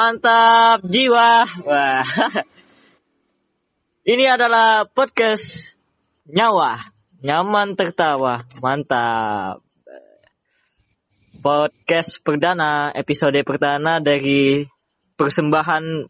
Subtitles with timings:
[0.00, 1.44] Mantap jiwa.
[1.44, 2.00] Wah.
[4.00, 5.76] Ini adalah podcast
[6.24, 6.88] nyawa,
[7.20, 9.60] nyaman tertawa, mantap.
[11.44, 14.64] Podcast perdana, episode perdana dari
[15.20, 16.08] persembahan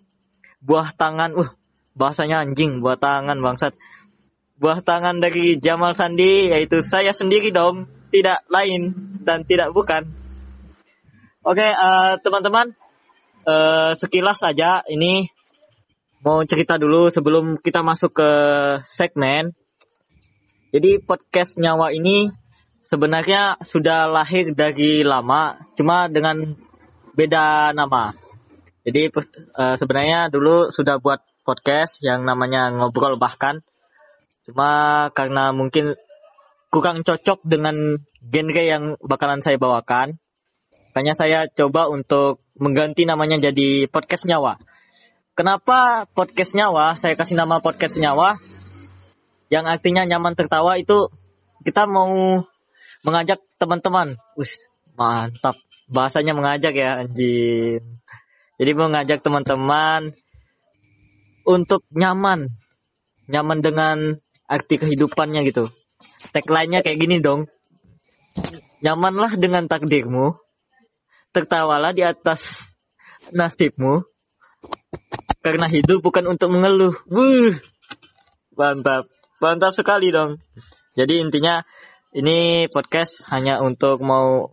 [0.62, 1.34] buah tangan.
[1.34, 1.51] Uh,
[1.98, 3.74] bahasanya anjing, buah tangan bangsat.
[4.54, 8.95] Buah tangan dari Jamal Sandi, yaitu saya sendiri dong, tidak lain
[9.27, 10.15] dan tidak bukan.
[11.43, 12.79] Oke, eh, teman-teman,
[13.50, 15.27] eh, sekilas saja ini
[16.22, 18.30] mau cerita dulu sebelum kita masuk ke
[18.86, 19.50] segmen.
[20.70, 22.30] Jadi podcast nyawa ini
[22.86, 26.54] sebenarnya sudah lahir dari lama, cuma dengan
[27.18, 28.15] beda nama.
[28.87, 33.64] Jadi eh, sebenarnya dulu sudah buat podcast yang namanya ngobrol bahkan,
[34.46, 35.98] cuma karena mungkin
[36.70, 40.23] kurang cocok dengan genre yang bakalan saya bawakan,
[40.92, 44.61] makanya saya coba untuk mengganti namanya jadi podcast nyawa.
[45.33, 46.93] Kenapa podcast nyawa?
[47.01, 48.37] Saya kasih nama podcast nyawa
[49.49, 51.09] yang artinya nyaman tertawa itu
[51.65, 52.45] kita mau
[53.01, 54.21] mengajak teman-teman.
[54.37, 55.57] Wis, mantap.
[55.91, 57.83] Bahasanya mengajak ya, anjing.
[58.61, 60.13] Jadi mengajak teman-teman
[61.49, 62.53] untuk nyaman.
[63.27, 63.97] Nyaman dengan
[64.44, 65.72] arti kehidupannya gitu.
[66.37, 67.49] Tagline-nya kayak gini dong.
[68.84, 70.50] Nyamanlah dengan takdirmu.
[71.31, 72.72] Tertawalah di atas
[73.31, 74.03] nasibmu.
[75.41, 76.94] Karena hidup bukan untuk mengeluh.
[77.09, 77.56] Wuh.
[78.59, 79.09] Mantap.
[79.41, 80.42] Mantap sekali dong.
[80.98, 81.64] Jadi intinya
[82.12, 84.50] ini podcast hanya untuk mau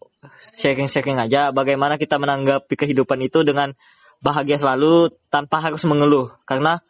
[0.62, 3.74] sharing-sharing aja bagaimana kita menanggapi kehidupan itu dengan
[4.22, 6.82] bahagia selalu tanpa harus mengeluh karena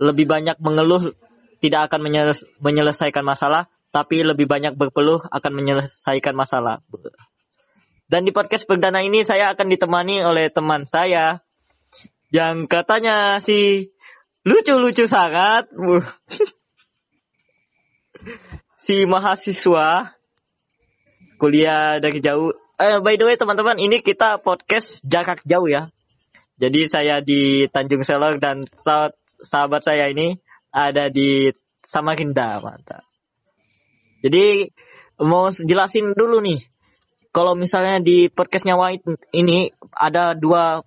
[0.00, 1.14] lebih banyak mengeluh
[1.60, 6.80] tidak akan menyeles- menyelesaikan masalah tapi lebih banyak berpeluh akan menyelesaikan masalah.
[8.10, 11.46] Dan di podcast perdana ini saya akan ditemani oleh teman saya
[12.34, 13.90] yang katanya si
[14.42, 15.70] lucu-lucu sangat.
[18.80, 20.12] Si mahasiswa
[21.40, 22.52] kuliah dari jauh.
[22.76, 25.88] Eh, by the way teman-teman, ini kita podcast jarak jauh ya.
[26.60, 28.64] Jadi saya di Tanjung Selor dan
[29.40, 30.36] sahabat saya ini
[30.68, 31.48] ada di
[31.80, 33.04] Samarinda, mantap.
[34.20, 34.68] Jadi
[35.20, 36.60] mau jelasin dulu nih.
[37.30, 40.82] Kalau misalnya di podcast nyawa it- ini ada dua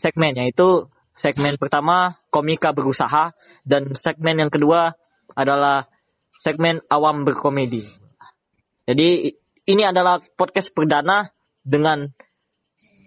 [0.00, 3.36] segmen yaitu segmen pertama komika berusaha
[3.68, 4.96] dan segmen yang kedua
[5.36, 5.92] adalah
[6.40, 7.84] segmen awam berkomedi.
[8.88, 9.36] Jadi
[9.68, 11.30] ini adalah podcast perdana
[11.62, 12.10] dengan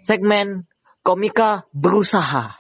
[0.08, 0.70] segmen
[1.04, 2.56] komika berusaha.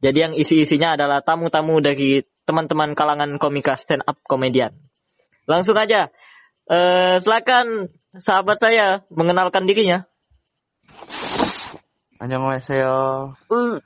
[0.00, 4.72] Jadi yang isi-isinya adalah tamu-tamu dari teman-teman kalangan komika stand up komedian.
[5.44, 6.08] Langsung aja.
[6.66, 10.10] Eh silakan sahabat saya mengenalkan dirinya.
[12.18, 13.32] Annyeonghaseyo.
[13.46, 13.78] Hmm.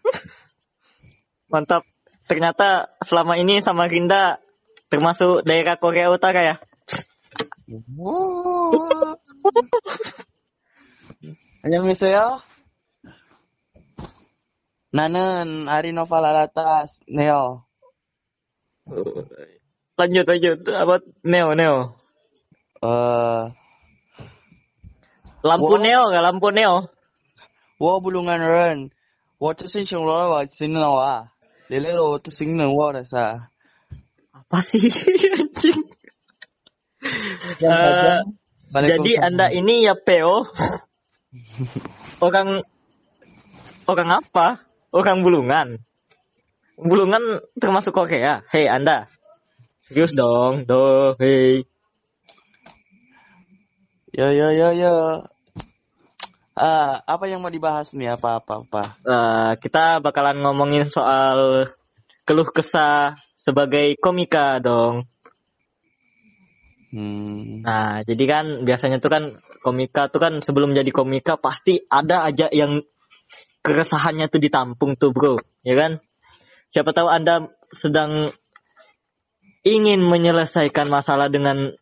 [1.52, 1.84] Mantap.
[2.24, 4.40] Ternyata selama ini sama Rinda
[4.88, 6.56] termasuk daerah Korea Utara ya.
[11.60, 12.16] Annyeonghaseyo.
[12.16, 12.26] Ya?
[14.94, 17.66] Nanen Arinova Lalatas Neo.
[19.98, 21.98] Lanjut lanjut apa Neo Neo.
[22.78, 23.63] Eh uh,
[25.43, 25.83] Lampu Wow.
[25.83, 26.89] Neo nggak lampu Neo?
[27.79, 28.91] 我不能人，
[29.37, 31.31] 我只是想说我新的话，
[31.69, 33.47] 你那个我只新的我的噻。
[34.35, 35.79] Apa sih anjing?
[37.63, 38.19] Eh,
[38.75, 40.43] jadi anda ini ya PO
[42.19, 42.67] orang
[43.87, 44.67] orang apa?
[44.91, 45.79] Orang bulungan.
[46.75, 48.43] Bulungan termasuk Korea.
[48.51, 49.07] Hei anda,
[49.87, 51.63] serius dong, do, hei.
[54.11, 54.93] Ya ya ya ya.
[56.54, 58.14] Ah, apa yang mau dibahas nih?
[58.14, 58.82] Apa apa apa?
[59.02, 61.66] Eh, kita bakalan ngomongin soal
[62.22, 65.10] keluh kesah sebagai komika dong.
[66.94, 67.66] Hmm.
[67.66, 69.24] Nah, jadi kan biasanya tuh kan
[69.66, 72.86] komika tuh kan sebelum jadi komika pasti ada aja yang
[73.66, 75.98] keresahannya tuh ditampung tuh bro, ya kan?
[76.70, 78.30] Siapa tahu anda sedang
[79.66, 81.74] ingin menyelesaikan masalah dengan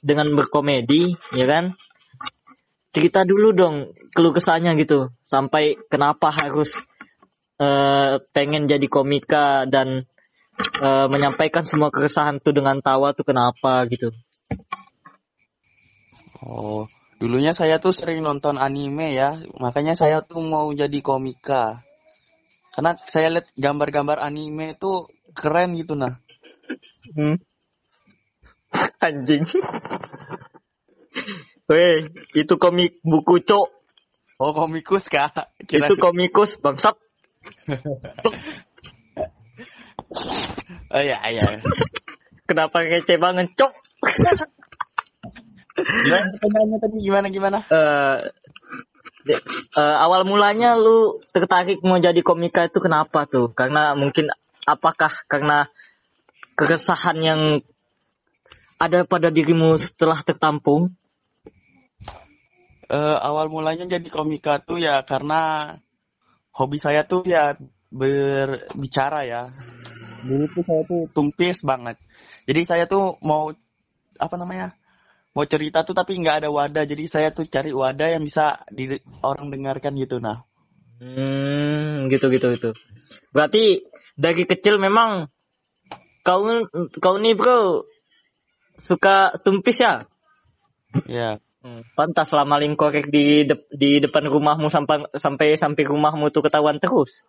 [0.00, 1.76] dengan berkomedi, ya kan?
[2.90, 6.74] Cerita dulu dong keluh kesahnya gitu, sampai kenapa harus
[7.62, 10.10] eh, pengen jadi komika dan
[10.82, 14.10] eh, menyampaikan semua keresahan tuh dengan tawa tuh kenapa gitu.
[16.40, 16.88] Oh,
[17.20, 21.84] dulunya saya tuh sering nonton anime ya, makanya saya tuh mau jadi komika.
[22.74, 26.18] Karena saya lihat gambar-gambar anime tuh keren gitu nah.
[27.14, 27.38] Hmm.
[29.06, 29.44] Anjing.
[31.70, 33.68] Weh, itu komik buku cok.
[34.42, 35.54] Oh komikus kak?
[35.70, 36.98] Kira Itu komikus bangsat.
[40.90, 41.62] Oh iya iya.
[42.50, 43.72] Kenapa kece banget, cok?
[45.78, 47.58] Gimana pertanyaannya tadi gimana gimana?
[47.70, 48.16] Eh,
[49.22, 49.44] de-
[49.78, 53.54] eh, awal mulanya lu tertarik mau jadi komika itu kenapa tuh?
[53.54, 54.34] Karena mungkin
[54.66, 55.70] apakah karena
[56.58, 57.40] keresahan yang
[58.82, 60.90] ada pada dirimu setelah tertampung?
[62.90, 65.78] Eh, awal mulanya jadi komika tuh ya karena
[66.50, 67.54] hobi saya tuh ya
[67.86, 69.42] berbicara ya.
[70.26, 72.02] Dulu tuh saya tuh tumpis banget.
[72.50, 73.54] Jadi saya tuh mau
[74.18, 74.74] apa namanya?
[75.38, 76.82] Mau cerita tuh tapi nggak ada wadah.
[76.82, 80.42] Jadi saya tuh cari wadah yang bisa di, orang dengarkan gitu nah.
[80.98, 82.70] Hmm, gitu gitu gitu.
[83.30, 83.86] Berarti
[84.18, 85.30] dari kecil memang
[86.26, 86.42] kau
[86.98, 87.86] kau nih bro
[88.82, 90.02] suka tumpis ya?
[91.06, 91.38] Ya.
[91.60, 96.48] Hmm, Pantas lah maling korek di dep- di depan rumahmu sampai sampai sampai rumahmu tuh
[96.48, 97.20] ketahuan terus.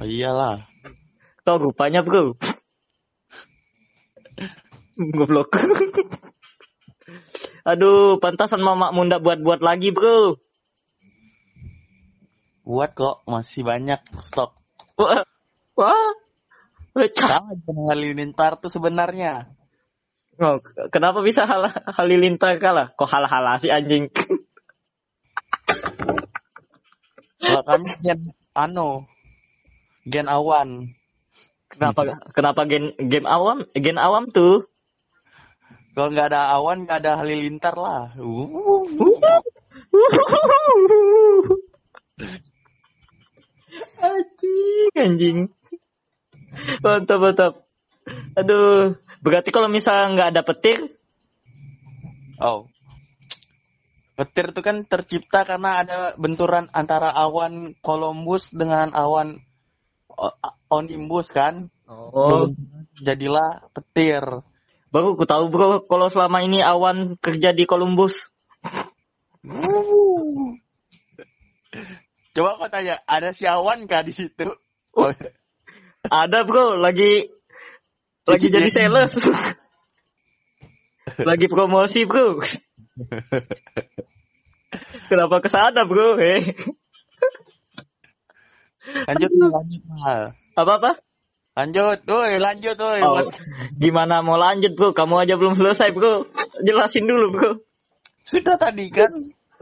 [0.00, 0.64] Oh iyalah.
[1.44, 2.32] Tau rupanya bro.
[5.16, 5.52] Goblok.
[7.70, 10.40] Aduh, pantasan mama munda buat-buat lagi bro.
[12.64, 14.56] Buat kok masih banyak stok.
[14.96, 15.28] Wah,
[15.76, 16.12] wah.
[16.92, 19.48] Sama dengan Halilintar tuh sebenarnya.
[20.40, 21.68] Oh, kenapa bisa hal
[22.00, 22.96] halilintar kalah?
[22.96, 24.08] Kok hal-hal si anjing?
[27.42, 28.20] Kalau kami gen
[28.56, 29.04] ano,
[30.08, 30.96] gen awan.
[31.72, 34.68] kenapa kenapa gen game awam gen awam tuh?
[35.92, 38.16] Kalau nggak ada awan nggak ada halilintar lah.
[44.00, 45.38] Anjing, anjing.
[46.80, 47.52] Mantap, mantap.
[48.36, 50.78] Aduh, berarti kalau misalnya nggak ada petir,
[52.42, 52.66] Oh.
[54.18, 59.38] Petir itu kan tercipta karena ada benturan antara awan Columbus dengan awan
[60.68, 61.70] Onimbus kan.
[61.86, 62.50] oh,
[63.00, 64.22] Jadilah petir.
[64.92, 68.28] baru aku tahu bro kalau selama ini awan kerja di Columbus.
[72.32, 74.50] Coba kau tanya, ada si awan kah di situ?
[74.92, 75.12] Oh.
[76.02, 77.30] Ada bro, lagi
[78.26, 79.12] lagi jadi sales.
[81.28, 82.38] lagi promosi bro.
[85.10, 86.16] Kenapa ke sana bro?
[88.82, 89.78] Eh, Lanjut, lanjut,
[90.58, 90.90] apa apa?
[91.54, 92.98] lanjut, woi, lanjut, woi.
[92.98, 93.30] Oh,
[93.78, 94.90] gimana mau lanjut bro?
[94.90, 96.26] Kamu aja belum selesai bro.
[96.66, 97.50] Jelasin dulu bro.
[98.26, 99.06] Sudah tadi kan?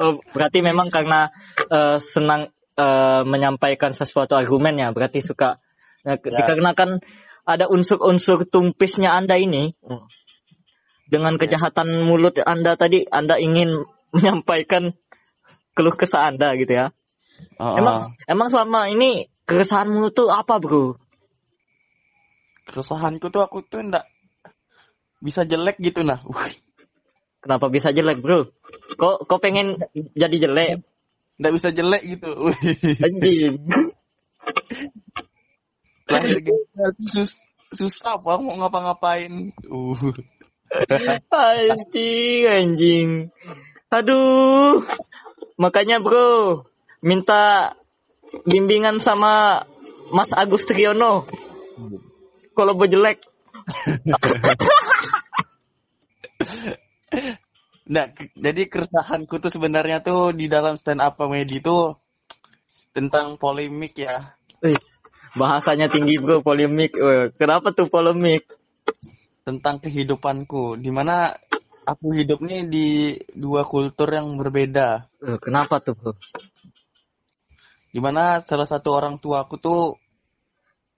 [0.01, 1.29] Oh, berarti memang karena
[1.69, 2.49] eh, senang
[2.81, 4.89] eh, menyampaikan sesuatu argumen ya.
[4.89, 5.61] Berarti suka.
[6.09, 6.41] Nah, ke- Ya.
[6.41, 7.05] Dikarenakan
[7.45, 9.75] ada unsur-unsur tumpisnya anda ini.
[11.11, 14.95] Dengan kejahatan mulut anda tadi, anda ingin menyampaikan
[15.75, 16.87] keluh kesah anda gitu ya.
[17.57, 21.01] Oh, Emang emang selama ini keresahanmu tuh apa bro?
[22.71, 24.07] keresahanku tuh aku tuh ndak
[25.19, 26.23] bisa jelek gitu nah.
[27.43, 28.53] Kenapa bisa jelek bro?
[28.95, 29.81] Kok kok pengen
[30.15, 30.87] jadi jelek?
[31.41, 32.31] ndak bisa jelek gitu.
[33.01, 33.55] Anjing.
[36.11, 37.31] Lahir gagal tuh sus
[37.71, 39.55] susah bang mau ngapa-ngapain.
[39.71, 40.15] Uh.
[41.31, 43.11] anjing, anjing.
[43.95, 44.83] Aduh.
[45.61, 46.67] Makanya bro,
[47.05, 47.75] minta
[48.49, 49.67] bimbingan sama
[50.11, 51.31] Mas Agus Triyono.
[52.55, 53.23] Kalau mau jelek.
[57.91, 58.07] Nah,
[58.39, 61.99] jadi keresahanku tuh sebenarnya tuh di dalam stand up comedy tuh
[62.95, 64.39] tentang polemik ya.
[65.37, 66.95] Bahasanya tinggi bro, polemik.
[67.37, 68.47] Kenapa tuh polemik?
[69.47, 70.79] Tentang kehidupanku.
[70.79, 71.35] Di mana
[71.87, 72.89] aku hidup nih di
[73.35, 75.11] dua kultur yang berbeda.
[75.23, 76.13] Eh, Kenapa tuh bro?
[77.91, 79.99] Di mana salah satu orang tua aku tuh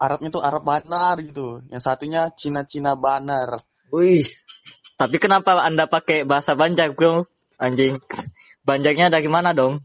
[0.02, 1.62] Arabnya tuh Arab banar gitu.
[1.70, 3.62] Yang satunya Cina-Cina banar.
[3.94, 4.26] Wih,
[4.98, 7.30] tapi kenapa anda pakai bahasa Banjar bro?
[7.54, 8.02] Anjing.
[8.66, 9.82] Banjarnya dari mana dong?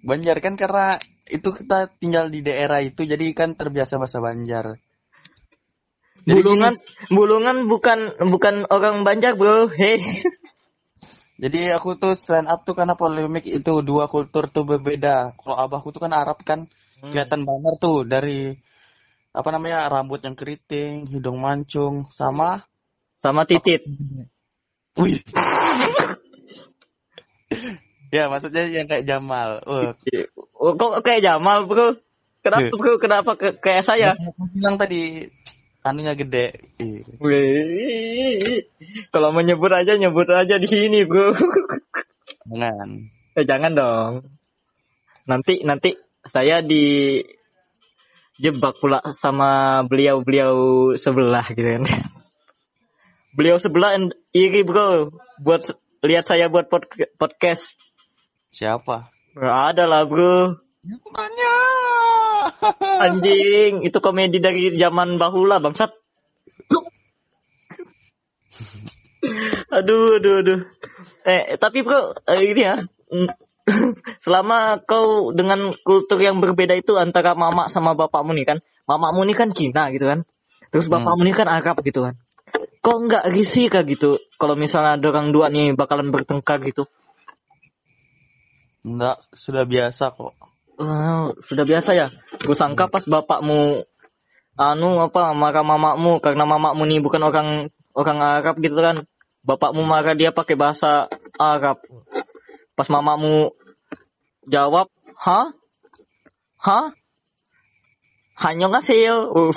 [0.00, 0.96] Banjar kan karena
[1.32, 4.76] itu kita tinggal di daerah itu jadi kan terbiasa bahasa Banjar.
[6.22, 6.78] Jadi Bulungan,
[7.10, 7.98] bulungan bukan
[8.30, 9.66] bukan orang Banjar bro.
[9.72, 9.98] Hei.
[11.42, 15.34] Jadi aku tuh stand up tuh karena polemik itu dua kultur tuh berbeda.
[15.34, 16.70] Kalau abahku tuh kan Arab kan
[17.02, 18.54] kelihatan banget tuh dari
[19.34, 22.62] apa namanya rambut yang keriting, hidung mancung, sama
[23.18, 23.82] Sama titit.
[24.94, 25.18] wih.
[28.12, 29.64] Ya maksudnya yang kayak Jamal.
[29.64, 29.96] Wah,
[30.52, 31.96] Oh, kok kayak Jamal bro?
[32.44, 32.76] Kenapa Iya.
[32.76, 32.92] bro?
[33.00, 34.12] Kenapa ke- kayak saya?
[34.14, 35.26] aku bilang tadi
[35.82, 36.46] anunya gede.
[37.18, 38.62] Wih,
[39.10, 41.32] kalau menyebut aja nyebut aja di sini bro.
[42.46, 43.10] Jangan.
[43.32, 44.12] Eh, jangan dong.
[45.24, 47.18] Nanti nanti saya di
[48.38, 50.54] jebak pula sama beliau-beliau
[50.94, 51.82] sebelah gitu kan.
[53.32, 53.96] Beliau sebelah
[54.30, 55.08] iri bro
[55.40, 55.62] buat
[56.02, 57.78] lihat saya buat pod- podcast.
[58.52, 59.08] Siapa?
[59.32, 60.60] Nggak ada lah bro.
[60.84, 61.56] Tanya.
[63.08, 65.88] Anjing, itu komedi dari zaman bahula bangsat.
[69.76, 70.60] aduh, aduh, aduh.
[71.24, 72.76] Eh, tapi bro, eh, ini ya.
[73.08, 73.28] mm,
[74.24, 78.58] Selama kau dengan kultur yang berbeda itu antara mama sama bapakmu nih kan.
[78.84, 80.26] Mamamu nih kan Cina gitu kan.
[80.68, 81.00] Terus Hmm.
[81.00, 82.18] bapakmu nih kan Arab gitu kan.
[82.82, 86.90] Kok nggak risih kah gitu kalau misalnya ada orang dua nih bakalan bertengkar gitu?
[88.82, 90.34] Enggak, sudah biasa kok.
[90.82, 92.10] Oh, sudah biasa ya.
[92.42, 93.86] Gue sangka pas bapakmu
[94.58, 97.48] anu apa marah mamamu karena mamamu nih bukan orang
[97.94, 99.06] orang Arab gitu kan.
[99.46, 101.06] Bapakmu marah dia pakai bahasa
[101.38, 101.78] Arab.
[102.74, 103.54] Pas mamamu
[104.50, 105.54] jawab, "Hah?
[106.58, 106.94] Hah?
[108.42, 108.98] Hanya ngasih
[109.32, 109.54] Uh.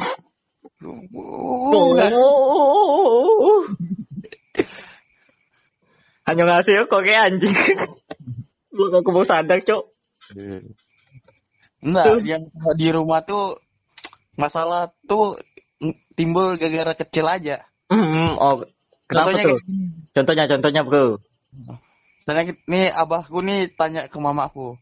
[6.26, 7.54] Hanya ngasih kok kayak anjing.
[8.76, 9.84] Lu aku mau sadar, Cok.
[11.80, 13.56] Enggak, yang di rumah tuh
[14.36, 15.40] masalah tuh
[16.20, 17.64] timbul gara-gara kecil aja.
[17.88, 18.68] Hmm, oh,
[19.08, 19.58] kenapa Contohnya tuh?
[19.64, 19.88] gini.
[20.12, 21.24] Contohnya, contohnya bro.
[22.20, 24.76] Misalnya nih abahku nih tanya ke mamaku,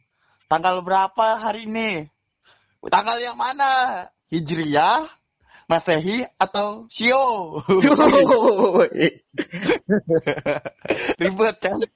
[0.48, 2.08] tanggal berapa hari ini?
[2.88, 4.08] Tanggal yang mana?
[4.32, 5.12] Hijriyah,
[5.68, 7.58] Masehi atau Sio?
[11.20, 11.78] Ribet kan?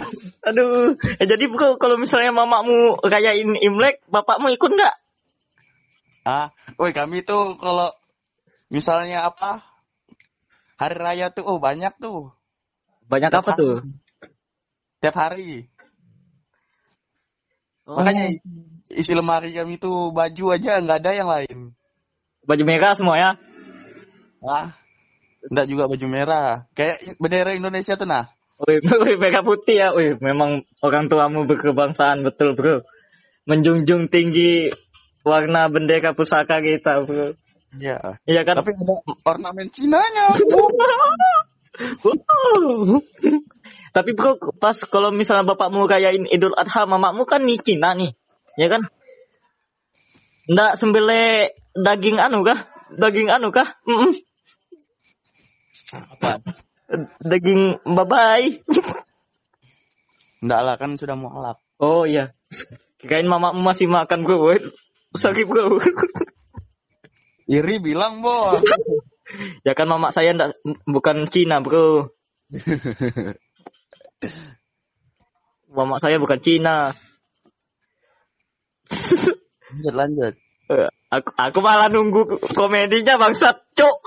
[0.48, 4.94] Aduh, eh, jadi bro, kalau misalnya mamamu rayain Imlek, bapakmu ikut nggak?
[6.22, 7.90] Ah, woi kami tuh kalau
[8.70, 9.66] misalnya apa
[10.78, 12.30] hari raya tuh oh banyak tuh
[13.10, 13.60] Banyak Tiap apa hari.
[13.60, 13.74] tuh?
[15.02, 15.52] tiap hari.
[17.82, 18.38] Oh, Makanya
[18.86, 21.58] isi lemari kami tuh baju aja nggak ada yang lain.
[22.46, 23.30] baju merah semua ya?
[24.42, 24.74] Ah,
[25.50, 26.70] enggak juga baju merah.
[26.78, 28.30] Kayak bendera Indonesia tuh nah.
[28.62, 29.88] Wih, wih, merah putih ya.
[29.94, 32.86] Wih, memang orang tuamu berkebangsaan betul bro.
[33.46, 34.70] Menjunjung tinggi
[35.26, 37.34] warna bendera pusaka kita bro.
[37.78, 38.20] Iya.
[38.28, 38.62] Iya kan?
[38.62, 38.94] Tapi ada
[39.26, 40.30] ornamen Cinanya.
[43.96, 48.16] Tapi bro, pas kalau misalnya bapakmu rayain Idul Adha, mamamu kan nih Cina nih,
[48.56, 48.88] ya kan?
[50.48, 52.72] Nggak sembelih daging anu kah?
[52.92, 53.68] Daging anu kah?
[53.84, 54.16] Mm-mm.
[55.92, 56.40] Apa?
[57.24, 58.60] Daging babai.
[60.42, 61.58] Enggak lah kan sudah mualaf.
[61.80, 62.34] Oh iya.
[63.00, 64.38] Kirain mamamu masih makan bro.
[64.38, 64.62] Woi,
[65.16, 65.80] Sorry bro.
[67.50, 68.62] Iri bilang, Bos.
[69.66, 70.56] ya kan mama saya ndak,
[70.86, 72.12] bukan Cina bro.
[75.72, 76.92] Mama saya bukan Cina.
[79.72, 80.34] lanjut, lanjut.
[81.12, 84.00] Aku, aku malah nunggu komedinya bangsat, cok.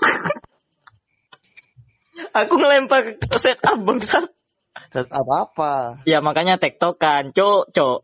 [2.35, 4.27] Aku ngelempar setup bangsat.
[4.91, 6.03] Set apa-apa.
[6.03, 7.99] Ya makanya tektokan, cok, cok.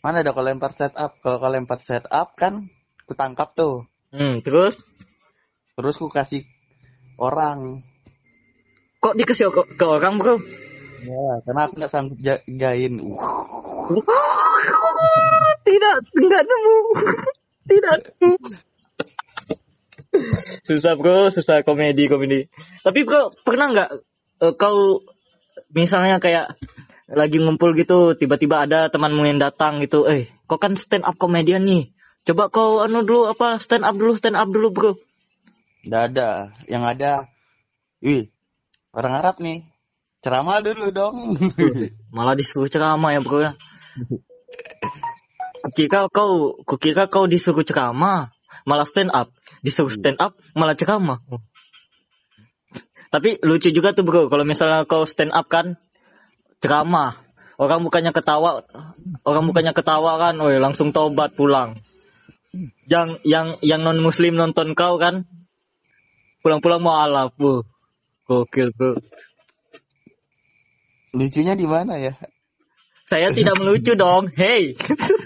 [0.00, 1.20] Mana ada kalau lempar setup?
[1.20, 2.72] Kalau kau lempar setup kan
[3.04, 3.84] kutangkap tuh.
[4.08, 4.80] Hmm, terus
[5.78, 6.42] Terus ku kasih
[7.22, 7.86] orang.
[8.98, 10.42] kok dikasih ke, ke orang bro?
[11.06, 12.98] Ya, karena aku nggak sanggup jagain.
[12.98, 13.94] Uh.
[15.62, 16.76] Tidak, tidak nemu.
[17.70, 18.34] Tidak nemu.
[20.64, 22.48] Susah bro, susah komedi komedi.
[22.84, 23.90] Tapi bro, pernah nggak
[24.44, 25.04] eh, kau
[25.72, 26.56] misalnya kayak
[27.08, 31.64] lagi ngumpul gitu, tiba-tiba ada temanmu yang datang gitu, eh, kau kan stand up komedian
[31.64, 31.92] nih.
[32.28, 34.92] Coba kau anu dulu apa stand up dulu, stand up dulu bro.
[35.88, 36.52] Nggak ada.
[36.68, 37.12] Yang ada,
[38.04, 38.28] wih,
[38.92, 39.64] orang Arab nih.
[40.18, 41.38] Ceramah dulu dong.
[42.16, 43.52] Malah disuruh ceramah ya bro ya.
[45.64, 48.34] Kukira kau, kukira kau disuruh ceramah,
[48.66, 49.30] malah stand up.
[49.68, 51.20] Disuruh stand up, malah ceramah.
[53.12, 55.76] Tapi lucu juga tuh bro, kalau misalnya kau stand up kan,
[56.64, 57.20] ceramah.
[57.60, 58.64] Orang bukannya ketawa,
[59.28, 61.84] orang bukannya ketawa kan, woi langsung tobat pulang.
[62.88, 65.28] Yang yang yang non muslim nonton kau kan,
[66.40, 67.60] pulang-pulang mau alaf, bu.
[68.24, 68.96] Gokil bro.
[71.12, 72.16] Lucunya di mana ya?
[73.04, 74.72] Saya tidak melucu dong, hey.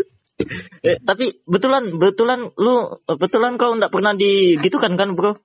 [0.82, 5.38] eh, tapi betulan, betulan lu, betulan kau nggak pernah digitukan kan bro?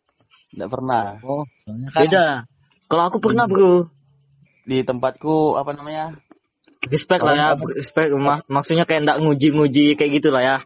[0.53, 1.22] Nggak pernah.
[1.24, 2.25] Oh, Soalnya kan beda.
[2.88, 3.88] Kalau aku pernah bro,
[4.67, 6.17] di tempatku apa namanya?
[6.88, 8.15] respect lah ya, respect.
[8.15, 10.58] Mak- maksudnya kayak nggak nguji-nguji kayak gitu lah ya.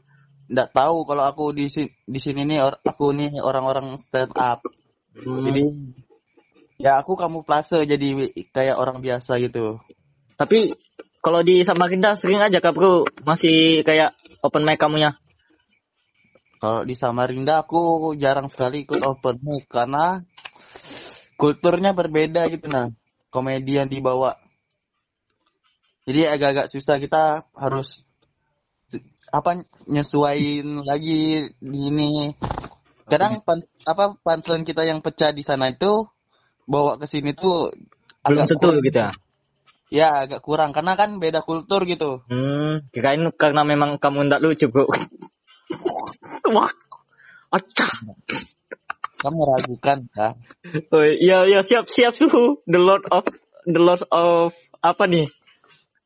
[0.51, 4.61] Nggak tahu kalau aku di sini di sini nih or- aku nih orang-orang stand up.
[5.17, 5.43] Hmm.
[5.47, 5.63] Jadi
[6.81, 9.77] Ya aku kamuflase jadi kayak orang biasa gitu.
[10.33, 10.73] Tapi
[11.21, 15.17] kalau di Samarinda sering aja kak bro masih kayak open mic kamunya.
[16.61, 20.21] Kalau di Samarinda aku jarang sekali ikut open mic karena
[21.37, 22.89] kulturnya berbeda gitu nah.
[23.31, 24.35] Komedi yang dibawa.
[26.03, 28.03] Jadi agak-agak susah kita harus
[29.31, 32.35] apa nyesuaiin lagi di ini.
[33.07, 36.11] Kadang pan, apa punchline kita yang pecah di sana itu
[36.67, 37.71] bawa ke sini tuh
[38.27, 38.83] Belum agak tentu kurang.
[38.83, 39.11] gitu ya.
[39.91, 42.23] Ya agak kurang karena kan beda kultur gitu.
[42.31, 44.87] Hmm, kirain karena memang kamu ndak lucu bro.
[46.55, 46.71] Wah,
[47.51, 47.91] acah.
[49.19, 50.39] Kamu meragukan kan?
[50.95, 52.63] Oh, iya iya siap siap suhu.
[52.71, 53.27] The Lord of
[53.67, 55.27] the Lord of apa nih?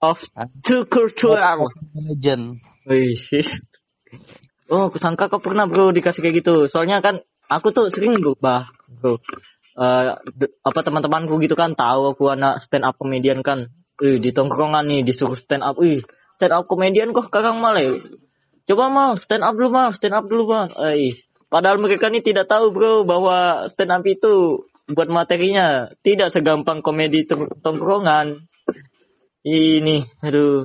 [0.01, 0.25] Of
[0.65, 1.37] two culture.
[1.93, 2.65] Legend.
[2.89, 3.45] Wih, sih.
[4.65, 6.65] Oh, aku sangka kau pernah bro dikasih kayak gitu.
[6.73, 7.21] Soalnya kan
[7.53, 9.21] aku tuh sering bro, bah, bro.
[9.75, 13.67] Eh, d- apa teman-temanku gitu kan tahu aku anak stand up comedian kan.
[13.99, 15.75] Wih, di tongkrongan nih disuruh stand up.
[15.75, 15.99] Wih,
[16.39, 17.99] stand up comedian kok kakang malah.
[18.65, 20.71] Coba mal, stand up dulu mal, stand up dulu mal.
[20.95, 21.19] Eh,
[21.51, 27.27] padahal mereka ini tidak tahu bro bahwa stand up itu buat materinya tidak segampang komedi
[27.27, 28.47] tong- tongkrongan.
[29.43, 30.63] Ini, aduh.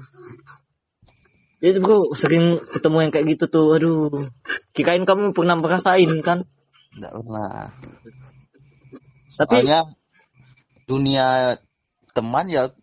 [1.60, 4.30] Jadi bro sering ketemu yang kayak gitu tuh, aduh.
[4.70, 6.46] Kirain kamu pernah merasain kan?
[6.94, 7.74] Enggak pernah.
[9.40, 9.80] Tapi Soalnya
[10.84, 11.56] dunia
[12.12, 12.76] teman ya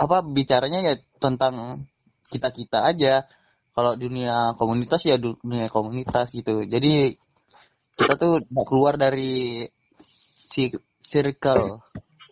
[0.00, 1.84] apa bicaranya ya tentang
[2.32, 3.28] kita kita aja.
[3.74, 6.64] Kalau dunia komunitas ya dunia komunitas gitu.
[6.64, 7.20] Jadi
[8.00, 9.68] kita tuh keluar dari
[10.54, 10.72] si
[11.04, 11.84] circle.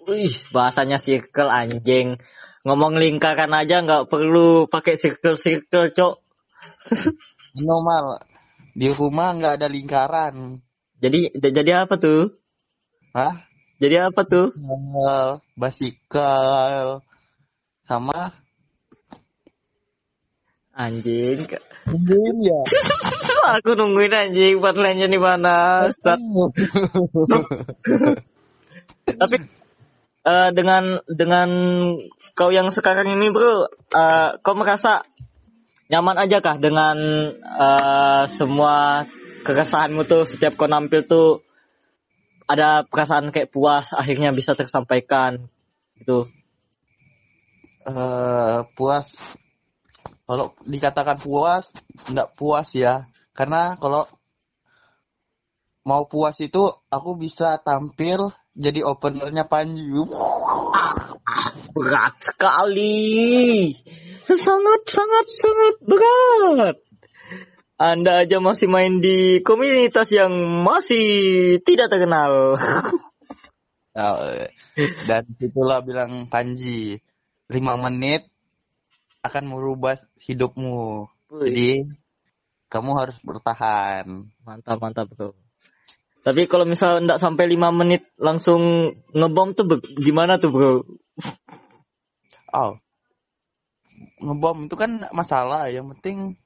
[0.08, 2.18] wih, bahasanya circle anjing.
[2.62, 6.14] Ngomong lingkaran aja nggak perlu pakai circle-circle, Cok.
[7.58, 8.22] Normal.
[8.72, 10.62] Di rumah nggak ada lingkaran.
[11.02, 12.41] Jadi jadi apa tuh?
[13.12, 13.44] Hah?
[13.76, 14.56] Jadi apa tuh?
[14.56, 17.04] Basikal, basikal,
[17.84, 18.32] sama
[20.72, 21.44] Anjing.
[21.84, 22.60] Mungkin ya.
[23.60, 25.90] Aku nungguin anjing buat lainnya di mana.
[29.20, 29.36] Tapi
[30.24, 31.50] eh, dengan dengan
[32.32, 35.04] kau yang sekarang ini bro, eh, kau merasa
[35.92, 36.96] nyaman aja kah dengan
[37.36, 39.04] eh, semua
[39.44, 41.44] keresahanmu tuh setiap kau nampil tuh
[42.52, 45.48] ada perasaan kayak puas akhirnya bisa tersampaikan
[45.98, 46.28] gitu.
[47.82, 49.10] eh puas
[50.28, 51.66] kalau dikatakan puas
[52.06, 54.06] nggak puas ya karena kalau
[55.82, 59.88] mau puas itu aku bisa tampil jadi openernya Panji
[61.72, 63.72] Berat sekali.
[64.28, 66.76] Sangat sangat sangat berat.
[67.82, 70.30] Anda aja masih main di komunitas yang
[70.62, 72.30] masih tidak terkenal.
[73.92, 74.48] Eh,
[75.04, 76.96] dan itulah bilang Panji
[77.52, 78.24] lima menit
[79.20, 81.92] akan merubah hidupmu jadi
[82.72, 85.36] kamu harus bertahan Mantap, mantap bro.
[86.24, 90.72] Tapi kalau misal ndak sampai 5 menit langsung ngebom tuh gimana tuh bro?
[92.56, 92.72] oh
[94.24, 96.40] ngebom itu kan masalah yang penting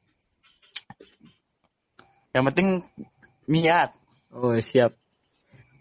[2.37, 2.85] yang penting
[3.49, 3.96] niat
[4.29, 4.92] Oh siap.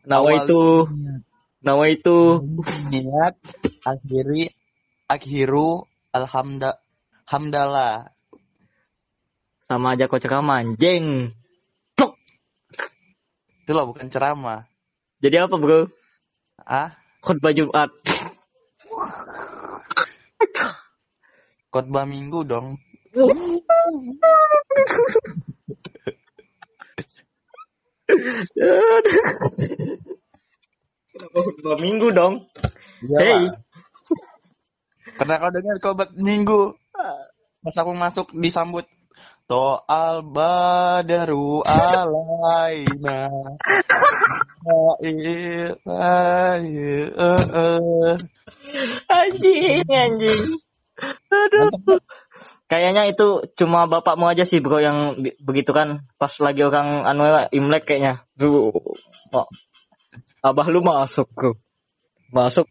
[0.08, 1.22] Nawa Awal itu, niat.
[1.60, 2.18] nawa itu.
[2.88, 3.36] niat
[3.84, 4.56] akhiri
[5.12, 5.84] akhiru
[6.16, 6.80] alhamda
[7.28, 8.16] hamdalah
[9.68, 11.34] Sama aja kau ceramah anjing.
[13.66, 14.70] itulah bukan ceramah
[15.20, 15.90] Jadi apa bro?
[16.62, 17.90] ah Khutbah Jumat.
[21.74, 22.80] khotbah minggu dong
[31.16, 32.34] Kenapa khutbah minggu dong?
[33.06, 33.24] Iyalah.
[33.24, 33.44] Hey.
[35.16, 36.76] pernah kau dengar khotbah minggu
[37.64, 38.86] pas aku masuk disambut
[39.46, 43.30] To'al badaru alaina
[49.06, 50.44] Anjing, anjing.
[51.30, 52.02] Aduh.
[52.66, 57.86] Kayaknya itu cuma bapakmu aja sih bro yang begitu kan pas lagi orang anu Imlek
[57.86, 58.26] kayaknya.
[58.34, 58.74] Duh.
[59.30, 59.48] Oh.
[60.42, 61.54] Abah lu masuk bro.
[62.34, 62.66] Masuk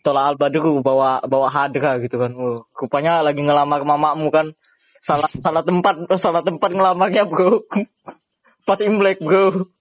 [0.00, 2.32] tolak albadru bawa bawa hadra gitu kan.
[2.36, 4.52] Oh, rupanya lagi ngelamar mamamu kan.
[5.00, 7.64] Salah salah tempat salah tempat ngelamarnya bro.
[8.68, 9.72] Pas Imlek bro.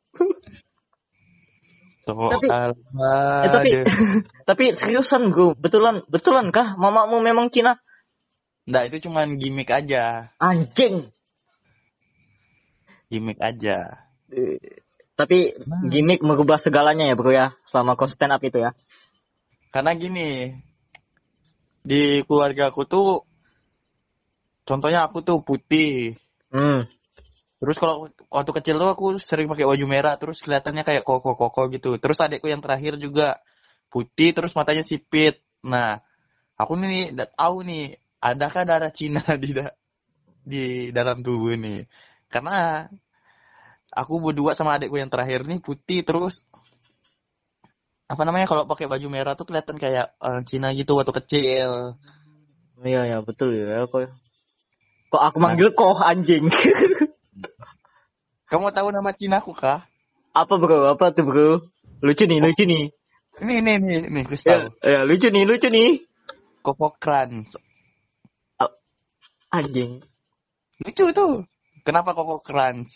[2.07, 3.71] To'al Eh, tapi
[4.49, 7.77] tapi seriusan bro, betulan betulan kah mamamu memang Cina?
[8.69, 11.09] Nah itu cuman gimmick aja Anjing.
[13.09, 14.61] Gimmick aja Eh,
[15.17, 15.89] Tapi Nah.
[15.89, 18.71] gimmick merubah segalanya ya bro ya selama kau stand up itu ya.
[19.69, 20.55] Karena gini,
[21.85, 23.27] di keluarga aku tuh,
[24.65, 26.17] contohnya aku tuh putih.
[26.49, 26.89] Hmm.
[27.59, 31.99] Terus kalau waktu kecil tuh aku sering pakai baju merah, terus kelihatannya kayak koko-koko gitu.
[31.99, 33.43] Terus adikku yang terakhir juga
[33.91, 35.43] putih, terus matanya sipit.
[35.61, 35.99] Nah,
[36.55, 39.75] aku nih tahu nih, adakah darah Cina di da-
[40.43, 40.63] di
[40.95, 41.87] dalam tubuh nih?
[42.29, 42.87] Karena
[43.89, 46.45] aku berdua sama adikku yang terakhir nih putih, terus
[48.09, 51.99] apa namanya kalau pakai baju merah tuh kelihatan kayak orang Cina gitu waktu kecil.
[52.79, 54.13] Iya ya betul ya kok.
[55.09, 56.47] Kok aku manggil kok anjing.
[58.49, 59.85] Kamu tahu nama Cina aku kah?
[60.33, 60.89] apa bro?
[60.93, 61.49] Apa tuh bro?
[61.99, 62.93] Lucu nih, lucu nih.
[63.39, 65.89] Ini nih nih nih, aku Ya, ya lucu nih, lucu nih.
[66.63, 67.55] Koko Kranz.
[69.49, 70.01] Anjing.
[70.85, 71.45] Lucu tuh.
[71.85, 72.93] Kenapa Koko Kranz?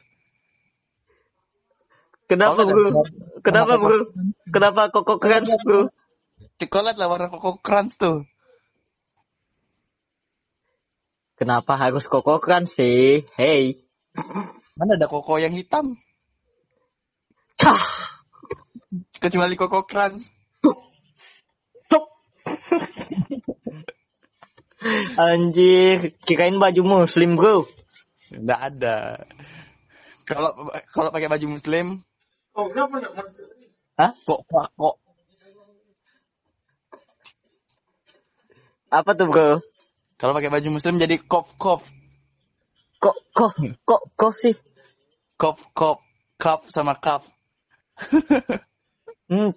[2.30, 2.89] Kenapa bro?
[2.89, 3.13] ada-
[3.44, 3.98] Kenapa bro?
[3.98, 4.36] Koko Kranz.
[4.54, 5.82] Kenapa kok keren bro?
[6.62, 8.26] Coklat lah warna Koko Kranz tuh.
[11.38, 13.26] Kenapa harus koko keren sih?
[13.36, 13.84] Hey.
[14.78, 15.98] Mana ada Koko yang hitam?
[17.58, 17.82] Cah.
[19.22, 20.33] Kecuali Koko Kranz.
[25.15, 27.63] Anjir, kirain baju muslim bro.
[28.34, 28.98] Nggak ada.
[30.28, 30.52] Kalau
[30.91, 32.04] kalau pakai baju muslim,
[34.00, 34.12] Hah?
[34.26, 34.96] kok kok kok
[38.93, 39.50] Apa tuh bro?
[40.22, 41.82] kalau pakai baju muslim jadi kop kop
[43.04, 44.56] Kok kok kok kok sih?
[45.36, 46.00] kop kop
[46.39, 47.28] kap sama kap.
[49.28, 49.52] Hmm.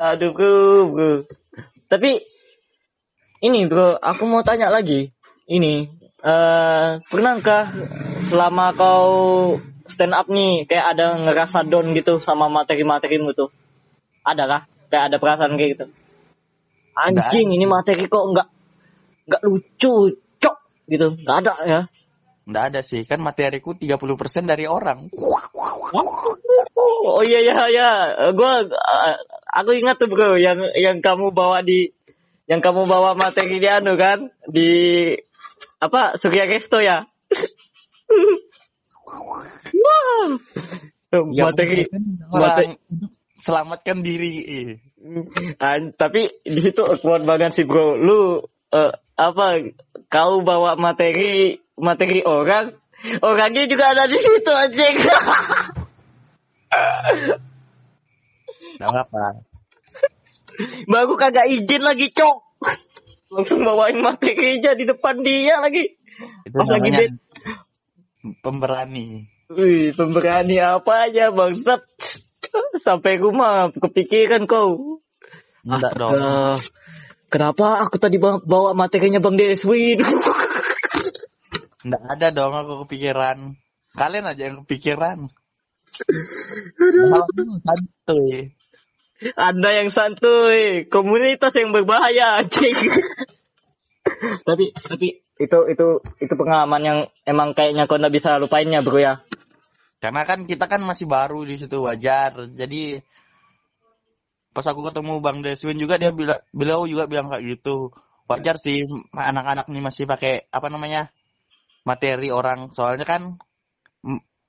[0.00, 0.52] Aduh bro,
[0.92, 1.10] bro.
[1.90, 2.22] Tapi
[3.40, 5.12] ini bro, aku mau tanya lagi.
[5.50, 5.74] Ini,
[6.22, 7.74] eh pernahkah
[8.28, 9.58] selama kau
[9.90, 13.50] stand up nih kayak ada ngerasa down gitu sama materi-materimu tuh?
[14.22, 14.62] Ada kah?
[14.90, 15.86] Kayak ada perasaan kayak gitu?
[16.94, 18.48] Anjing, ini materi kok nggak
[19.26, 20.56] nggak lucu, cok
[20.90, 21.18] gitu.
[21.22, 21.80] Nggak ada ya.
[22.50, 25.06] Nggak ada sih, kan materiku 30% dari orang.
[27.00, 27.90] Oh iya iya iya,
[28.34, 29.16] gua uh,
[29.54, 31.94] aku ingat tuh bro yang yang kamu bawa di
[32.50, 34.70] yang kamu bawa materi di anu kan di
[35.78, 37.06] apa Surya Resto ya.
[39.80, 40.26] Wah.
[41.30, 42.66] Ya, materi mungkin materi
[43.42, 44.32] selamatkan diri.
[44.46, 44.68] Eh.
[45.58, 47.94] An- tapi di situ awkward banget sih bro.
[47.98, 49.76] Lu eh, apa
[50.08, 52.72] kau bawa materi materi orang
[53.20, 54.96] orangnya juga ada di situ anjing.
[58.80, 59.44] Nggak apa.
[60.88, 62.36] Baru kagak izin lagi, Cok.
[63.30, 65.96] Langsung bawain materi aja di depan dia lagi.
[66.44, 67.12] Itu Pas lagi bed.
[68.44, 69.28] pemberani.
[69.50, 71.84] Wih, pemberani apa aja, Bangsat.
[72.84, 75.00] Sampai rumah kepikiran kau.
[75.64, 76.60] Enggak dong.
[77.30, 80.02] Kenapa aku tadi bawa, materinya Bang Deswin?
[81.86, 83.54] Enggak ada dong aku kepikiran.
[83.94, 85.30] Kalian aja yang kepikiran.
[86.76, 87.06] Lu
[87.62, 88.50] santuy.
[89.38, 92.74] Anda yang santuy, komunitas yang berbahaya, anjing.
[94.48, 95.88] tapi tapi itu itu
[96.20, 99.22] itu pengalaman yang emang kayaknya kau nggak bisa lupainnya, Bro ya.
[100.00, 102.48] Karena kan kita kan masih baru di situ wajar.
[102.56, 103.04] Jadi
[104.50, 107.94] pas aku ketemu Bang Deswin juga dia bilang beliau juga bilang kayak gitu.
[108.30, 111.10] Wajar sih anak-anak nih masih pakai apa namanya?
[111.80, 112.70] materi orang.
[112.76, 113.40] Soalnya kan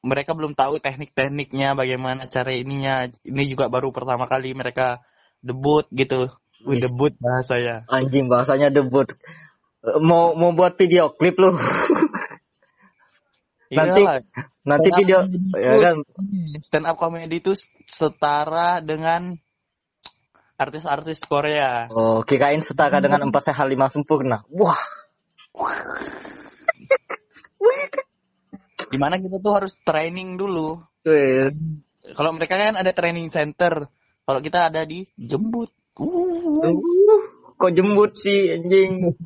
[0.03, 3.07] mereka belum tahu teknik-tekniknya bagaimana cara ininya.
[3.23, 4.99] Ini juga baru pertama kali mereka
[5.39, 6.29] debut gitu.
[6.67, 7.89] Wih, debut bahasanya.
[7.89, 9.09] Anjing bahasanya debut.
[9.81, 11.55] Mau mau buat video klip lu.
[13.71, 14.19] Nanti- Iyalah,
[14.61, 15.19] Nanti stand up video
[15.57, 15.95] ya kan
[16.61, 17.55] stand up comedy itu
[17.87, 19.39] setara dengan
[20.61, 21.89] artis-artis Korea.
[21.89, 24.45] Oh, kirain setara dengan empat sehat lima sempurna.
[24.53, 24.77] Wah,
[28.91, 30.77] Di mana kita tuh harus training dulu.
[32.13, 33.89] Kalau mereka kan ada training center.
[34.21, 35.73] Kalau kita ada di jembut.
[35.97, 36.61] Uh.
[36.61, 36.77] Uh,
[37.57, 39.17] kok jembut sih anjing.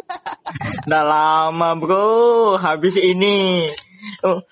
[0.86, 3.68] Udah lama bro, habis ini.
[4.20, 4.44] Oh,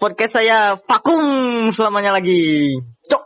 [0.00, 2.74] podcast saya vakum selamanya lagi.
[3.06, 3.24] Cok.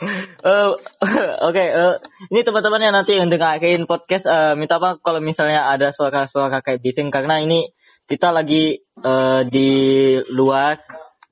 [0.00, 0.70] Eh,
[1.48, 1.94] Oke, eh,
[2.32, 6.80] ini teman-teman yang nanti yang dengerin podcast, eh, minta apa kalau misalnya ada suara-suara kayak
[6.80, 7.68] bising karena ini
[8.08, 9.70] kita lagi eh, di
[10.32, 10.80] luar,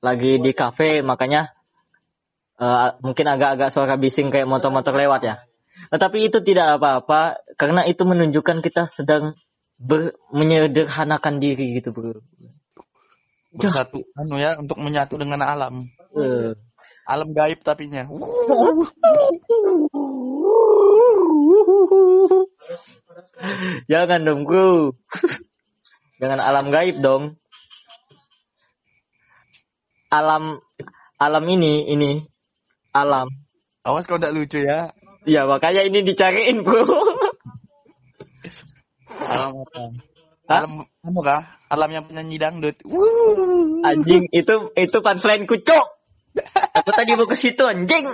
[0.05, 1.49] lagi di kafe, makanya
[2.61, 5.35] eh, mungkin agak-agak suara bising kayak motor-motor lewat ya.
[5.89, 9.33] Nah, tapi itu tidak apa-apa karena itu menunjukkan kita sedang
[9.81, 12.21] ber, menyederhanakan diri gitu bro.
[13.49, 15.89] Bersatu anu ya untuk menyatu dengan alam.
[16.13, 16.68] Eh.
[17.09, 18.05] Alam gaib tapinya.
[23.89, 24.93] Jangan dong bro.
[26.21, 27.41] Jangan alam gaib dong.
[30.13, 30.61] Alam
[31.17, 32.21] alam ini ini
[32.93, 33.33] alam.
[33.81, 34.93] Awas kau tidak lucu ya.
[35.25, 36.85] Ya makanya ini dicariin bro.
[39.17, 39.81] Alam apa?
[40.45, 41.57] Alam anu kah?
[41.73, 42.77] Alam yang penyanyi dangdut.
[42.85, 43.81] Wuh.
[43.81, 45.98] Anjing itu itu punchline kucuk.
[46.89, 48.09] Aku tadi mau ke situ anjing.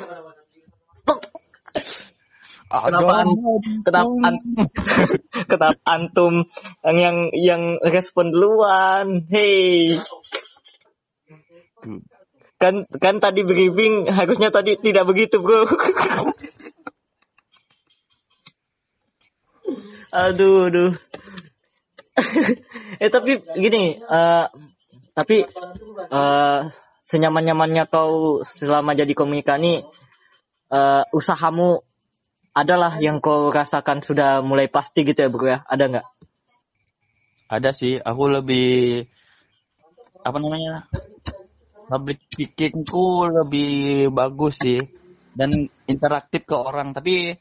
[2.67, 3.07] Kenapa Aduh.
[3.07, 3.39] an-
[3.88, 4.43] kenapa an-
[5.47, 6.43] kenapa antum
[6.83, 9.23] yang yang yang respon duluan?
[9.31, 9.95] Hei.
[12.59, 15.71] Kan kan tadi briefing harusnya tadi tidak begitu, Bro.
[20.19, 20.91] aduh, aduh.
[23.07, 24.45] eh tapi gini, eh
[25.15, 25.47] tapi
[26.11, 26.59] eh
[27.05, 29.85] senyaman-nyamannya kau selama jadi komika nih
[30.73, 31.85] eh usahamu
[32.55, 36.07] adalah yang kau rasakan sudah mulai pasti gitu ya bro ya ada nggak
[37.45, 39.05] Ada sih, aku lebih
[40.25, 40.89] apa namanya?
[41.85, 44.81] Public speakingku lebih bagus sih
[45.37, 46.97] dan interaktif ke orang.
[46.97, 47.37] Tapi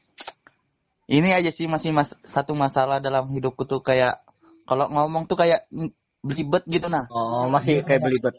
[1.09, 4.21] ini aja sih masih mas satu masalah dalam hidupku tuh kayak
[4.69, 5.69] kalau ngomong tuh kayak
[6.25, 7.05] belibet gitu nah.
[7.13, 8.35] oh masih kayak belibet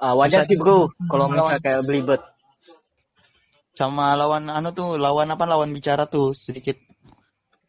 [0.00, 2.22] Ah, wajar sih bro kalau misalnya kayak belibet
[3.76, 6.76] Sama lawan anu tuh lawan apa lawan bicara tuh sedikit.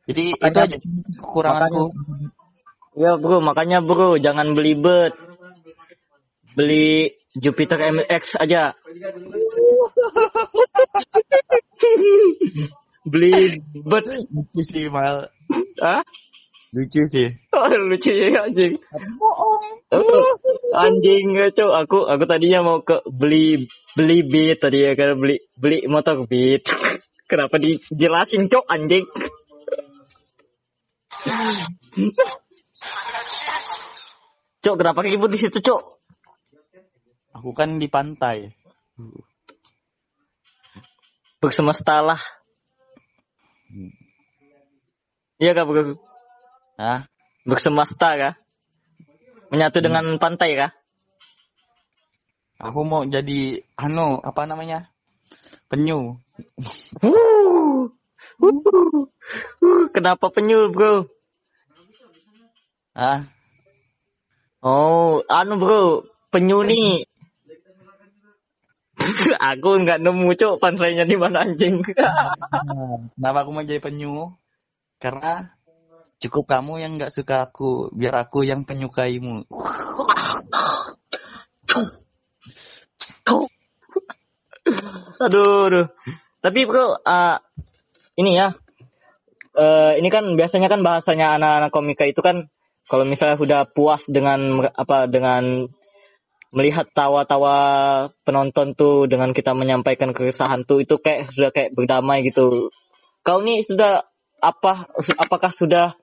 [0.08, 1.86] Jadi itu Makanya- aja sih kekuranganku.
[3.00, 5.16] ya bro makanya bro jangan belibet
[6.52, 8.76] beli Jupiter MX aja
[13.12, 15.32] beli bet Lucu sih mal.
[15.80, 16.04] ah
[16.72, 17.28] Lucu sih.
[17.56, 18.80] oh, lucu ya anjing
[19.20, 19.60] Bohong.
[20.72, 25.84] anjing cok aku aku tadinya mau ke beli beli beat tadi ya kan beli beli
[25.92, 26.64] motor beat
[27.30, 29.04] kenapa dijelasin cok anjing
[34.64, 36.00] cok kenapa ribut di situ cok
[37.32, 38.54] Aku kan di pantai.
[41.42, 42.22] bersemestalah
[45.42, 45.66] iya kak
[46.82, 47.06] Hah?
[47.46, 48.34] bersemesta kah
[49.54, 50.72] menyatu dengan pantai kah
[52.62, 54.94] Aku mau jadi anu apa namanya?
[55.65, 56.22] Penyu.
[59.98, 61.10] Kenapa penyu bro
[62.94, 63.26] Ah,
[64.62, 67.10] Oh, anu bro, penyu nih.
[69.50, 71.82] aku nggak nemu cok punchline-nya di mana anjing.
[73.17, 74.38] kenapa aku mau jadi penyu?
[75.02, 75.50] Karena
[76.22, 79.44] cukup kamu yang nggak suka aku, biar aku yang penyukaimu.
[85.26, 85.88] aduh, aduh.
[86.42, 87.42] Tapi bro, ah,
[88.18, 88.54] ini ya,
[89.58, 92.50] eh, ini kan biasanya kan bahasanya anak-anak komika itu kan
[92.86, 95.70] kalau misalnya sudah puas dengan apa dengan
[96.52, 97.56] melihat tawa-tawa
[98.28, 102.70] penonton tuh dengan kita menyampaikan keresahan tuh itu kayak sudah kayak berdamai gitu.
[103.24, 104.04] Kau nih sudah
[104.42, 105.96] apa apakah sudah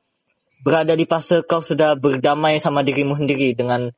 [0.62, 3.90] berada di fase kau sudah berdamai sama dirimu sendiri dengan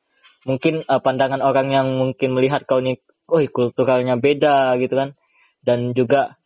[0.45, 5.09] mungkin eh, pandangan orang yang mungkin melihat kau nih, oh kulturalnya beda gitu kan,
[5.65, 6.37] dan juga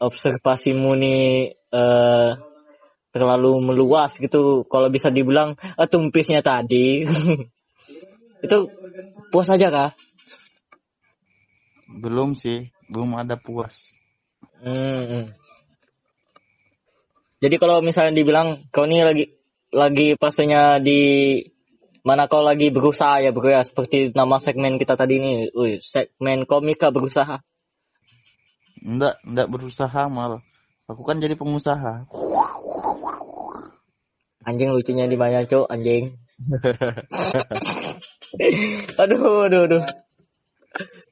[0.00, 1.22] observasimu nih
[1.56, 2.30] eh,
[3.10, 4.64] terlalu meluas gitu.
[4.68, 7.04] Kalau bisa dibilang eh, tumpisnya tadi
[8.44, 8.58] itu
[9.28, 9.90] puas aja kah?
[11.90, 13.98] Belum sih, belum ada puas.
[14.62, 15.32] Hmm.
[17.40, 19.24] Jadi kalau misalnya dibilang kau nih lagi
[19.70, 21.00] lagi fasenya di
[22.02, 26.48] mana kau lagi berusaha ya bro ya seperti nama segmen kita tadi ini, Wih, segmen
[26.48, 27.44] komika berusaha.
[28.80, 30.42] Enggak, enggak berusaha malah.
[30.90, 32.08] Aku kan jadi pengusaha.
[34.42, 36.16] Anjing lucunya di mana cok anjing.
[39.00, 39.84] aduh, aduh, aduh.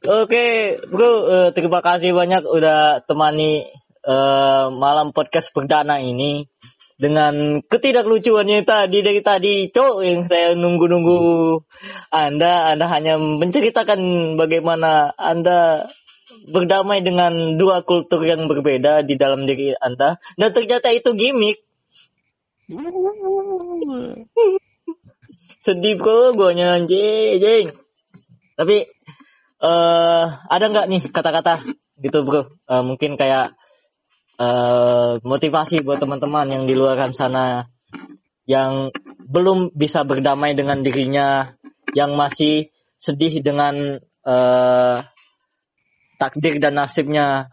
[0.09, 3.69] Oke, bro, eh, terima kasih banyak udah temani
[4.03, 6.49] eh, malam podcast perdana ini
[6.99, 11.63] dengan ketidaklucuannya tadi dari tadi, cok yang saya nunggu-nunggu
[12.11, 15.87] Anda, Anda hanya menceritakan bagaimana Anda
[16.51, 21.63] berdamai dengan dua kultur yang berbeda di dalam diri Anda dan ternyata itu gimmick.
[25.65, 27.71] Sedih bro, guanya anjing.
[28.59, 28.77] Tapi
[29.59, 31.63] eh ada nggak nih kata-kata
[32.03, 32.51] gitu bro?
[32.67, 33.55] Eh, mungkin kayak
[34.39, 37.67] eh, motivasi buat teman-teman yang di luar sana
[38.49, 38.89] yang
[39.29, 41.53] belum bisa berdamai dengan dirinya,
[41.93, 44.97] yang masih sedih dengan eh,
[46.17, 47.53] takdir dan nasibnya.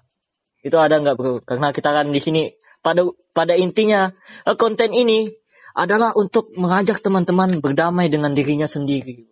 [0.63, 1.43] Itu ada nggak bro?
[1.43, 3.04] Karena kita kan di sini pada
[3.36, 4.13] pada intinya
[4.48, 5.28] eh, konten ini
[5.76, 9.28] adalah untuk mengajak teman-teman berdamai dengan dirinya sendiri.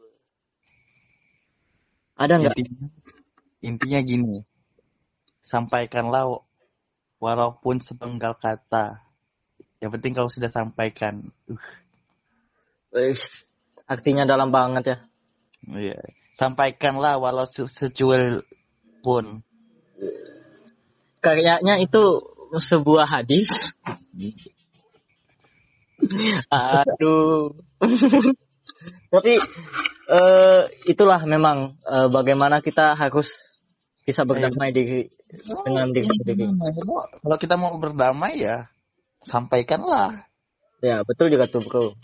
[2.20, 2.56] Ada nggak?
[2.60, 2.88] Intinya,
[3.63, 4.38] intinya gini,
[5.48, 6.44] sampaikanlah
[7.24, 9.00] walaupun sepenggal kata.
[9.80, 11.32] Yang penting kalau sudah sampaikan.
[11.48, 11.56] Uh,
[12.94, 13.18] Eh,
[13.90, 14.98] artinya dalam banget ya.
[15.74, 15.98] iya.
[16.38, 18.46] Sampaikanlah walau se- secuil
[19.02, 19.42] pun.
[21.18, 22.22] Kayaknya itu
[22.54, 23.50] sebuah hadis.
[26.54, 27.58] Aduh.
[29.10, 29.34] Tapi
[30.14, 33.34] eh, itulah memang eh, bagaimana kita harus
[34.06, 35.10] bisa berdamai diri
[35.41, 36.46] dengan diri sendiri.
[37.22, 38.69] Kalau kita mau berdamai ya
[39.26, 40.30] sampaikanlah.
[40.84, 41.96] Ya betul juga tuh bro.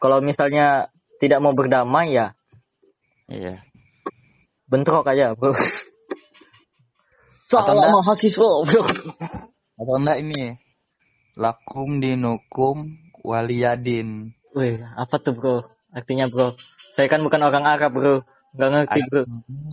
[0.00, 0.88] Kalau misalnya
[1.20, 2.32] tidak mau berdamai ya
[3.30, 3.62] Iya.
[4.70, 5.52] bentrok aja bro.
[7.50, 8.82] Salah mahasiswa bro.
[9.80, 10.54] Atau enggak ini?
[11.34, 12.94] Lakum dinukum
[13.26, 14.34] waliyadin.
[14.54, 15.56] Wih apa tuh bro?
[15.90, 16.54] Artinya bro.
[16.94, 18.14] Saya kan bukan orang Arab bro.
[18.54, 19.22] Nggak ngerti bro.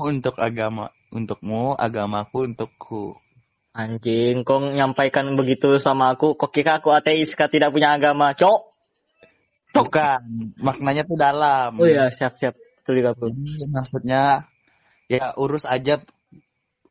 [0.01, 3.17] Untuk agama, untukmu, agamaku untukku.
[3.77, 8.73] Anjing, kau nyampaikan begitu sama aku, kok kira aku ateis, kau tidak punya agama, cok?
[9.77, 11.77] Bukan, maknanya tuh dalam.
[11.77, 12.57] Oh iya, siap-siap.
[12.87, 13.11] Juga,
[13.67, 14.47] maksudnya
[15.11, 15.99] ya urus aja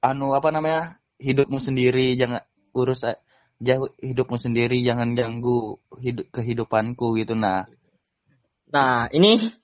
[0.04, 2.44] anu apa namanya hidupmu sendiri jangan
[2.76, 3.00] urus
[3.64, 7.64] jauh hidupmu sendiri jangan ganggu hidup kehidupanku gitu nah
[8.66, 9.54] Nah, ini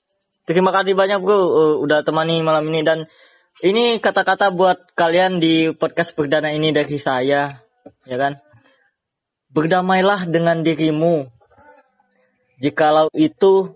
[0.47, 1.35] terima kasih banyak, bro.
[1.35, 2.87] eh, udah temani malam ini.
[2.87, 3.03] Dan
[3.63, 7.63] ini kata-kata buat kalian di podcast perdana ini dari saya,
[8.03, 8.43] ya kan?
[9.55, 11.31] Berdamailah dengan dirimu.
[12.59, 13.71] Jikalau itu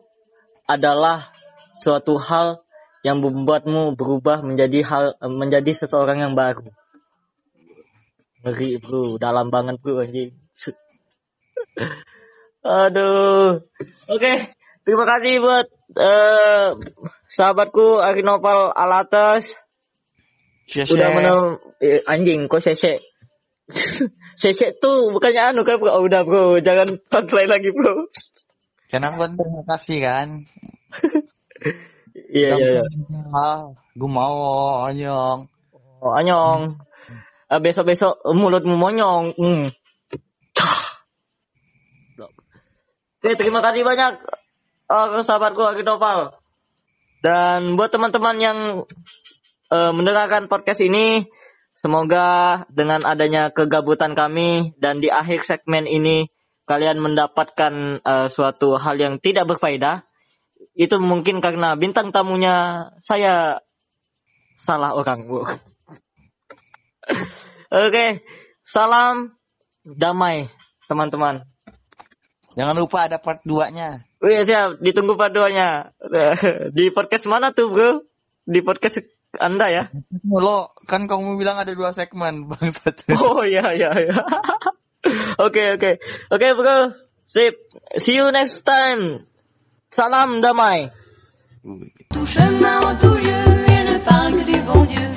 [0.68, 1.32] adalah
[1.80, 2.68] suatu hal
[3.00, 6.68] yang membuatmu berubah menjadi hal menjadi seseorang yang baru.
[8.44, 10.36] Ngeri bro, dalam banget bro anjing.
[12.84, 13.64] Aduh.
[14.12, 14.52] Oke,
[14.84, 16.76] terima kasih buat eh,
[17.32, 19.56] sahabatku Arinopal Alatas
[20.68, 21.40] Syekh udah menem
[21.80, 23.00] eh, anjing kok sese.
[24.42, 25.96] sese tuh bukannya anu kan bro.
[25.96, 28.08] Oh, udah bro, jangan translate lagi bro.
[28.88, 30.28] kenapa terima kasih kan
[32.28, 33.52] Iya iya iya.
[33.96, 34.40] gue mau
[34.88, 35.52] anyong
[35.98, 36.78] Oh, anyong.
[37.50, 39.34] Eh, besok-besok mulutmu monyong.
[39.34, 39.74] Hmm.
[43.18, 44.14] Oke, terima kasih banyak
[44.94, 46.38] eh, sahabatku Arinopal.
[47.26, 48.60] Dan buat teman-teman yang
[49.72, 51.28] eh, mendengarkan podcast ini,
[51.78, 56.28] semoga dengan adanya kegabutan kami dan di akhir segmen ini
[56.68, 60.04] kalian mendapatkan eh, suatu hal yang tidak berfaedah.
[60.78, 63.62] Itu mungkin karena bintang tamunya saya
[64.58, 65.46] salah orang, Bu.
[67.88, 68.26] Oke,
[68.66, 69.38] salam
[69.84, 70.52] damai
[70.88, 71.44] teman-teman.
[72.58, 75.94] jangan lupa ada part 2 nya Wih siap, ditunggu paduannya.
[76.78, 78.02] Di podcast mana tuh bro?
[78.50, 78.98] Di podcast
[79.36, 79.84] Anda ya?
[80.24, 84.18] lo kan kamu bilang ada dua segmen bangsat Oh iya iya iya.
[85.40, 86.92] Oke oke oke bro,
[87.32, 87.56] sip.
[87.96, 89.24] See you next time.
[89.92, 90.92] Salam damai.
[92.12, 95.08] Tout chemin tout lieu, il ne parle que du bon Dieu,